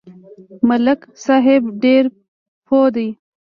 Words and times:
ملک 0.67 0.99
صاحب 1.25 1.63
ډېر 1.83 2.03
پوه 2.67 2.87
دی. 2.95 3.07